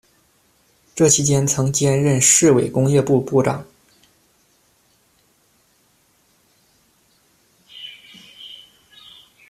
[0.95, 3.63] 这期间曾兼任市委工业部部长。